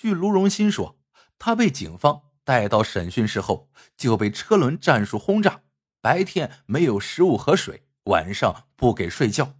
[0.00, 0.98] 据卢荣新说，
[1.38, 5.60] 他被警方带到审讯室后，就被车轮战术轰炸，
[6.00, 9.58] 白天没有食物和水，晚上不给睡觉。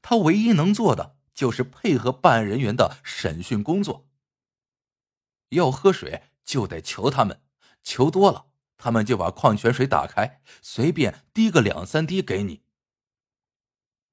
[0.00, 4.08] 他唯一能做的就是配合办案人员的审讯工作。
[5.50, 7.42] 要喝水就得求他们，
[7.82, 8.46] 求多了，
[8.78, 12.62] 他们就把矿泉水打开，随便滴个两三滴给你。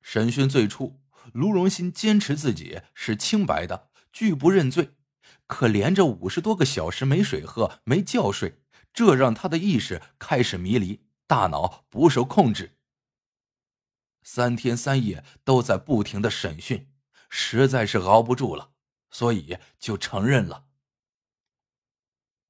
[0.01, 0.99] 审讯最初，
[1.31, 4.97] 卢荣新坚持自己是清白的，拒不认罪。
[5.49, 8.61] 可连着五十多个小时没水喝、没觉睡，
[8.93, 12.77] 这让他的意识开始迷离，大脑不受控制。
[14.21, 16.91] 三天三夜都在不停的审讯，
[17.29, 18.73] 实在是熬不住了，
[19.09, 20.65] 所以就承认了。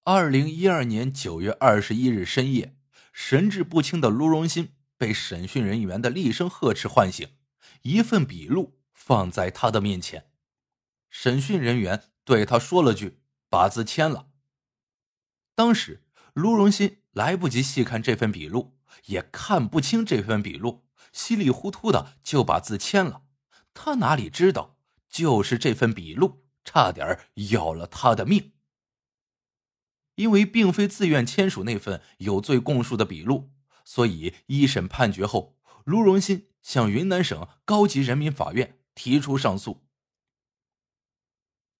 [0.03, 2.75] 二零一二年九月二十一日深夜，
[3.13, 7.29] 神志不清的卢荣新被审讯人员的厉声呵斥唤醒，
[7.83, 10.29] 一份笔录放在他的面前，
[11.09, 12.03] 审讯人员。
[12.29, 14.27] 对他说了句：“把字签了。”
[15.55, 23.23] 当时卢荣新来不及细看这份笔录，也看不清这份笔录，稀里糊涂的就把字签了。
[23.73, 24.77] 他哪里知道，
[25.09, 28.51] 就是这份笔录差点要了他的命。
[30.13, 33.49] 因为并非自愿签署那份有罪供述的笔录，
[33.83, 39.88] 所以一审判决后，卢荣新向云南省高级人民法院提出上诉。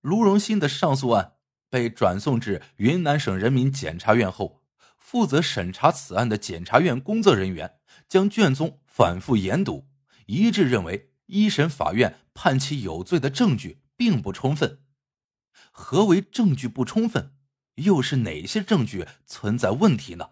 [0.02, 1.33] 卢荣新的上诉案
[1.69, 4.64] 被转送至云南省人民检察院后，
[4.97, 9.89] 负责审查此案的检察院工作人员将卷宗反复研读，
[10.28, 14.83] 一致认为一审法院判其有罪的证据并不充分。
[15.72, 17.36] 何为证据不充分？
[17.75, 20.31] 又是哪些证据存在问题呢？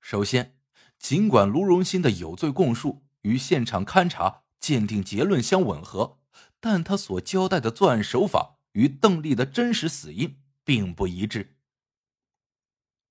[0.00, 0.56] 首先，
[0.98, 6.21] 尽管卢荣新的有罪供述与现场勘查鉴定结论相吻合。
[6.62, 11.56] 但他所交代的作案手法与邓丽的真实死因并不一致。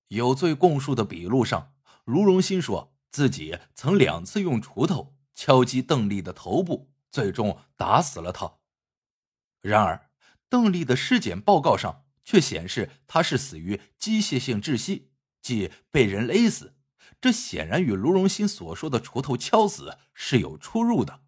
[0.08, 1.74] 有罪供述的笔录上，
[2.06, 8.54] 卢荣新说自己曾两次用锄头敲击邓丽的头部，最终打死了她。
[9.60, 10.10] 然而，
[10.48, 15.10] 邓丽的尸检报告上却显示她是死于机械性窒息，
[15.42, 16.74] 即被人勒死。
[17.20, 21.21] 这显然与卢荣新所说的锄头敲死是有出入的。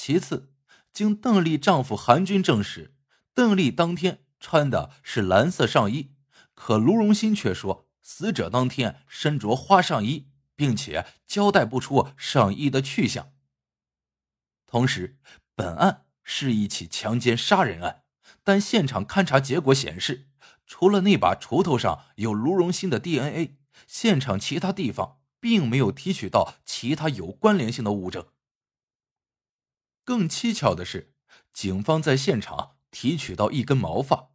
[0.00, 0.48] 其次，
[0.92, 2.94] 经邓丽丈夫韩军证实，
[3.34, 6.12] 邓丽当天穿的是蓝色上衣，
[6.54, 13.32] 可卢荣新却说死者当天身着花上衣，并且交代不出上衣的去向。
[14.68, 15.18] 同时，
[15.56, 18.04] 本案是一起强奸杀人案，
[18.44, 20.28] 但现场勘查结果显示，
[20.64, 23.56] 除了那把锄头上有卢荣新的 DNA，
[23.88, 28.24] 现场其他地方并没有提取到其他有关联性的物证。
[30.08, 31.12] 更蹊跷的是，
[31.52, 34.30] 警方在现场提取到一根毛发，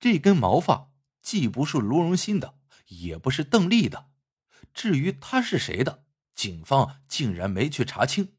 [0.00, 0.90] 这根毛发
[1.20, 2.54] 既不是卢荣新的，
[2.86, 4.08] 也不是邓丽的。
[4.72, 8.36] 至于他是谁的，警方竟然没去查清。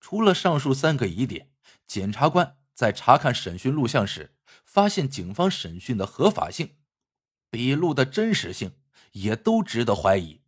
[0.00, 1.50] 除了上述三个疑点，
[1.86, 4.34] 检察官在查看审讯录像时，
[4.64, 6.76] 发现警方审讯的合法性、
[7.50, 8.78] 笔录的真实性，
[9.12, 10.40] 也都值得怀疑。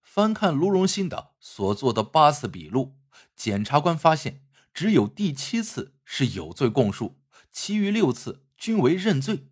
[0.00, 2.96] 翻看卢荣新的所做的八次笔录。
[3.34, 7.18] 检察官发现，只有第七次是有罪供述，
[7.50, 9.48] 其余六次均为认罪。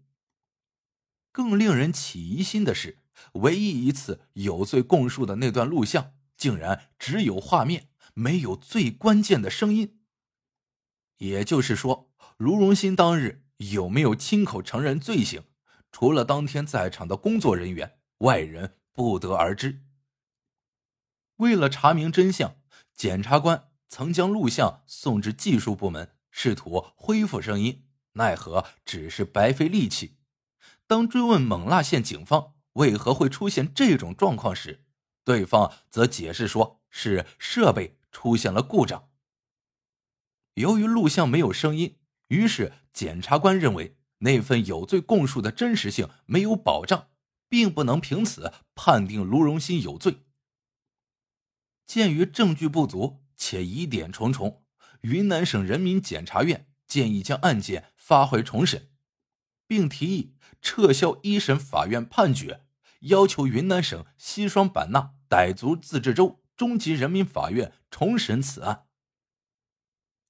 [1.32, 3.02] 更令人起疑心的是，
[3.32, 10.00] 唯一一次有罪供述的那段录像，竟然只有画面，没有最关键的声音。
[11.16, 15.44] 也就是说，卢荣新当日有没有亲口承认罪行，
[15.90, 19.82] 除了当天在场的工作人员，外人不得而知。
[21.36, 22.56] 为了查明真相。
[22.94, 30.16] 检察官曾将录像送至技术部门，试图恢复声音，奈何只是白费力气。
[30.86, 34.84] 当追问勐腊县警方为何会出现这种状况时，
[35.24, 39.08] 对方则解释说是设备出现了故障。
[40.54, 41.98] 由于录像没有声音，
[42.28, 47.08] 于是检察官认为那份有罪供述的真实性没有保障，
[47.48, 50.23] 并不能凭此判定卢荣新有罪。
[51.86, 54.64] 鉴于证据不足且疑点重重，
[55.02, 58.90] 云南省人民检察院建议将案件发回重审，
[59.66, 62.64] 并提议撤销一审法院判决，
[63.00, 68.86] 要求云南省西双版纳傣族自治州中级人民法院重审此案。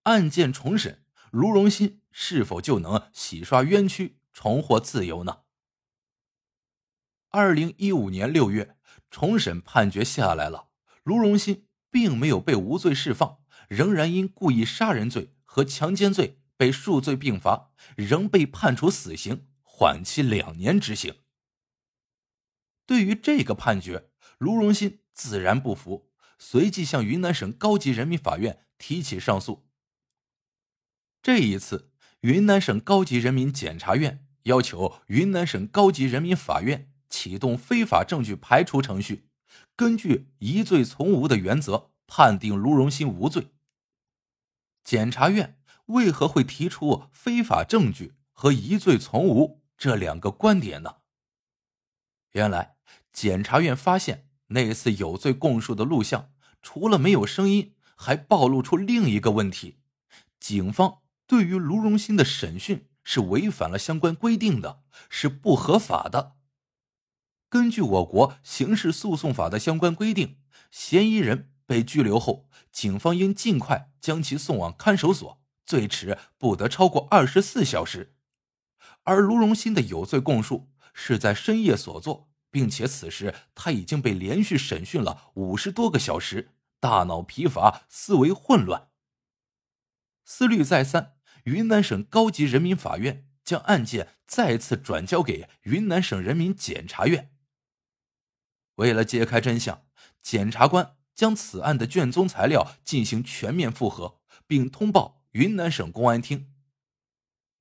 [0.04, 5.42] 案件重审，卢荣新是否就能洗刷冤屈，重获自由呢？
[7.30, 8.76] 二零一五年六月，
[9.10, 10.68] 重审判决下来了。
[11.04, 21.16] 卢荣新并没有被无罪释放，仍然因故意杀人罪和强奸罪被数罪并罚，仍被判处死刑，缓期两年执行。
[22.86, 29.68] 对于这个判决，卢荣新自然不服，随即向云南省高级人民法院提起上诉。
[31.22, 39.28] 这一次，云南省高级人民检察院要求云南省高级人民法院启动非法证据排除程序，
[39.76, 43.48] 根据疑罪从无的原则判定卢荣新无罪。
[44.82, 50.96] 检察院为何会提出非法证据和疑罪从无这两个观点呢？
[52.32, 52.76] 原来，
[53.12, 59.78] 检察院发现那次有罪供述的录像，除了没有声音，还暴露出另一个问题：
[60.38, 66.33] 警方对于卢荣新的审讯是违反了相关规定的，是不合法的。
[67.54, 70.38] 根据我国刑事诉讼法的相关规定，
[70.72, 78.16] 嫌疑人被拘留后，警方应尽快将其送往看守所，最迟不得超过二十四小时。
[79.04, 80.72] 而卢荣新的有罪供述。
[80.96, 88.90] 是在深夜所做，并且此时他已经被连续审讯了五十多个小时，大脑疲乏，思维混乱。
[90.24, 91.14] 思虑再三，
[91.44, 97.32] 云南省高级人民法院将案件再次转交给云南省人民检察院。
[98.76, 99.82] 为了揭开真相，
[100.22, 106.52] 检察官将此案的卷宗材料进行全面复核，并通报云南省公安厅。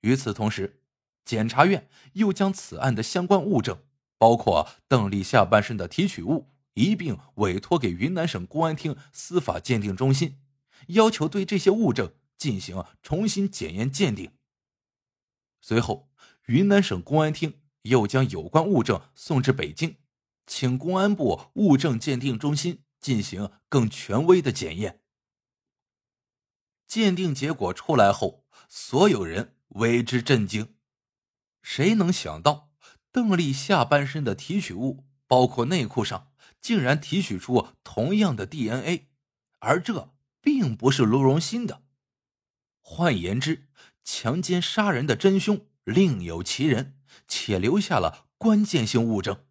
[0.01, 0.79] 与此同时。
[1.25, 3.79] 检察院又将此案的相关物证，
[4.17, 10.41] 包括邓丽下半身的提取物，一并委托给云南省公安厅司法鉴定中心，
[10.87, 14.33] 要求对这些物证进行重新检验鉴定。
[15.61, 16.09] 随后，
[16.47, 19.95] 云南省公安厅又将有关物证送至北京，
[20.45, 25.01] 请公安部物证鉴定中心进行更权威的检验。
[26.87, 30.75] 鉴定结果出来后，所有人为之震惊。
[31.61, 32.71] 谁能想到，
[33.11, 36.31] 邓丽下半身的提取物，包括内裤上，
[36.61, 39.07] 竟然提取出同样的 DNA，
[39.59, 41.83] 而这并不是卢荣新的。
[42.79, 43.69] 换言之，
[44.03, 49.45] 强奸杀人的真凶另有其人，且留下了关键性物证。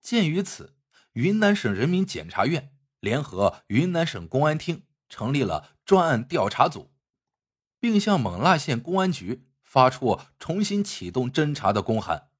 [0.00, 0.76] 鉴于此，
[1.12, 6.92] 云南省人民检察院联合云南省公安厅成立了专案调查组，
[7.78, 9.46] 并向勐腊县公安局。
[9.62, 12.30] 发出重新启动侦查的公函。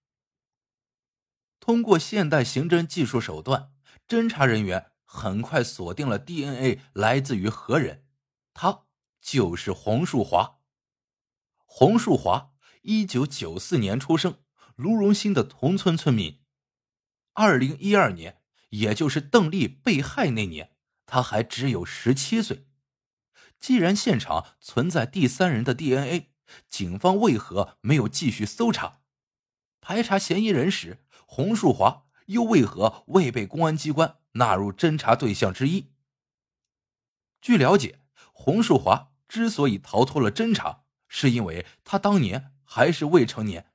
[1.61, 3.71] 通过现代刑侦技术手段，
[4.09, 8.05] 侦查人员很快锁定了 DNA 来自于何人，
[8.53, 8.87] 他
[9.21, 10.59] 就是洪树华。
[11.65, 12.51] 洪树华，
[12.83, 14.41] 一九九四年出生，
[14.75, 16.40] 卢荣新的同村村民。
[17.41, 20.73] 二零一二年，也就是邓丽被害那年，
[21.07, 22.67] 他还只有十七岁。
[23.59, 26.33] 既然现场存在第三人的 DNA，
[26.69, 29.01] 警方为何没有继续搜查、
[29.81, 35.93] 排查嫌疑人时，洪树华又为何未被公安机关纳入侦查对象之一？
[37.41, 38.01] 据了解，
[38.35, 43.70] 洪树华之所以逃脱了侦查，是因为他当年还是未成年，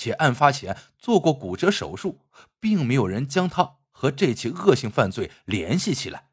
[0.00, 2.20] 且案发前做过骨折手术，
[2.58, 6.30] 并没有人将他和这起恶性犯罪联系起来。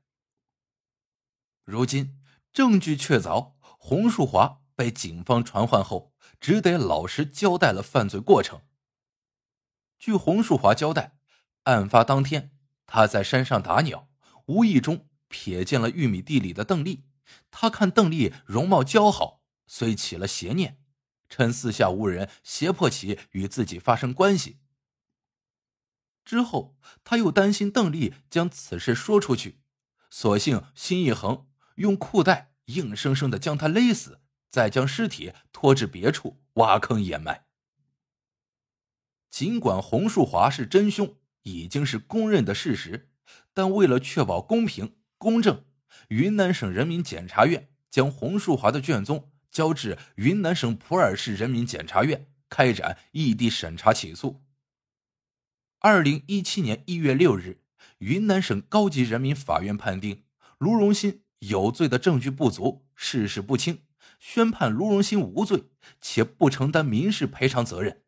[1.66, 2.18] 如今
[2.54, 4.62] 证据确凿，洪树华。
[4.74, 8.62] 被警方传唤后，只得老实交代了犯罪过程。
[9.98, 11.18] 据洪树华交代，
[11.64, 12.52] 案发当天，
[12.86, 14.08] 他在山上打鸟，
[14.46, 17.06] 无意中瞥见了玉米地里的邓丽。
[17.50, 20.80] 他看邓丽容貌姣好，虽起了邪念，
[21.30, 24.60] 趁四下无人，胁迫其与自己发生关系。
[26.24, 29.60] 之后，他又担心邓丽将此事说出去，
[30.10, 34.22] 索性心一横，用裤带硬生生的将她勒死。
[34.50, 37.48] 再将尸体拖至别处挖坑掩埋。
[39.30, 43.12] 尽管洪树华是真凶，已经是公认的事实，
[43.54, 45.66] 但为了确保公平公正，
[46.08, 54.44] 云南省人民检察院将洪树华的卷宗交至云南省普洱市人民检察院开展异地审查起诉。
[55.80, 57.62] 二零一七年一月六日，
[58.00, 60.24] 云南省高级人民法院判定
[60.58, 63.84] 卢荣新有罪的证据不足，事实不清。
[64.20, 65.66] 宣判卢荣新无罪，
[66.02, 68.04] 且不承担民事赔偿责任。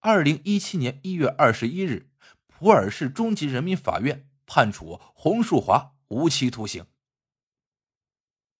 [0.00, 2.10] 二零一七年一月二十一日，
[2.46, 6.84] 普洱市中级人民法院判处洪树华无期徒刑。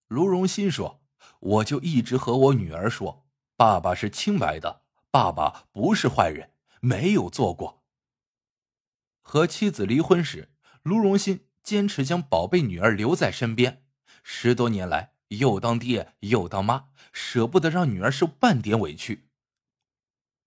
[0.09, 1.02] 卢荣新说
[1.43, 7.83] ：“我就一直和我女儿说，爸爸是清白的，爸爸不是坏人，没有做过。”
[9.21, 10.49] 和妻子离婚时，
[10.83, 13.85] 卢荣新坚持将宝贝女儿留在身边，
[14.23, 15.13] 十多年来。
[15.39, 19.31] 又当爹又当妈，舍不得让女儿受半点委屈。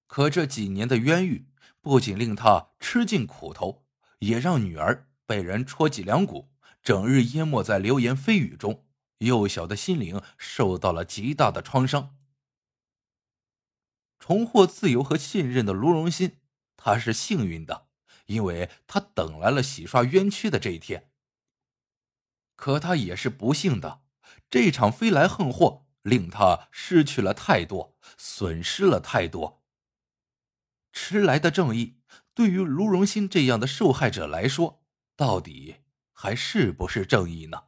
[0.06, 1.48] 可这几年的冤狱，
[1.82, 3.84] 不仅令他吃尽苦头，
[4.20, 6.52] 也让女儿被人戳脊梁骨，
[6.84, 8.85] 整日淹没在流言蜚语中，
[9.20, 12.18] 幼小的心灵受到了极大的创伤。
[14.20, 16.40] 重获自由和信任的卢荣新，
[16.76, 17.88] 他是幸运的，
[18.26, 21.12] 因为他等来了洗刷冤屈的这一天。
[22.56, 24.02] 可他也是不幸的，
[24.50, 29.64] 这场飞来横祸令他失去了太多，损失了太多。
[30.92, 32.00] 迟来的正义，
[32.34, 34.82] 对于卢荣新这样的受害者来说，
[35.18, 35.82] 到底
[36.14, 37.66] 还是不是正义呢？